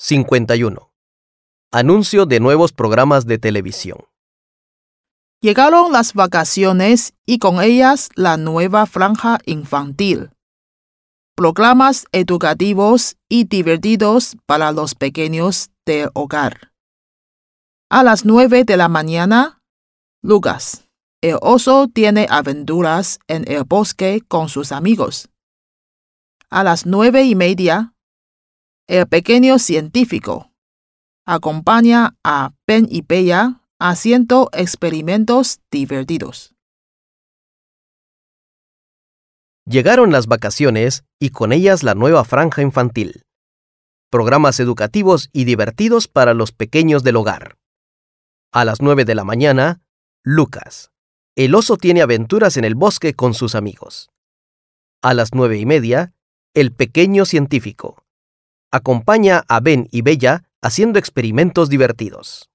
[0.00, 0.92] 51.
[1.72, 3.98] Anuncio de nuevos programas de televisión.
[5.40, 10.30] Llegaron las vacaciones y con ellas la nueva franja infantil.
[11.34, 16.72] Programas educativos y divertidos para los pequeños del hogar.
[17.90, 19.62] A las nueve de la mañana,
[20.22, 20.88] Lucas.
[21.20, 25.28] El oso tiene aventuras en el bosque con sus amigos.
[26.50, 27.94] A las nueve y media,
[28.88, 30.50] el pequeño científico
[31.26, 36.54] acompaña a Ben y Bella haciendo experimentos divertidos.
[39.66, 43.24] Llegaron las vacaciones y con ellas la nueva franja infantil.
[44.10, 47.58] Programas educativos y divertidos para los pequeños del hogar.
[48.52, 49.82] A las 9 de la mañana,
[50.24, 50.90] Lucas.
[51.36, 54.08] El oso tiene aventuras en el bosque con sus amigos.
[55.02, 56.14] A las nueve y media,
[56.54, 58.07] el pequeño científico.
[58.70, 62.50] Acompaña a Ben y Bella haciendo experimentos divertidos.